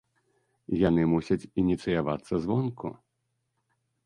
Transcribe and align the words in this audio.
Яны 0.87 1.03
мусяць 1.13 1.47
ініцыявацца 1.63 2.33
звонку. 2.47 2.87